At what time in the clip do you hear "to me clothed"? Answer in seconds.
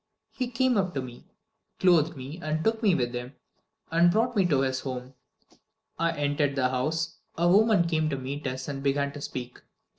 0.95-2.17